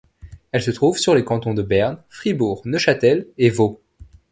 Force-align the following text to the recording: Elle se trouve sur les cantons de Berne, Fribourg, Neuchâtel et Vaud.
Elle 0.51 0.63
se 0.63 0.71
trouve 0.71 0.97
sur 0.97 1.13
les 1.13 1.23
cantons 1.23 1.53
de 1.53 1.61
Berne, 1.61 1.99
Fribourg, 2.09 2.63
Neuchâtel 2.65 3.27
et 3.37 3.51
Vaud. 3.51 3.83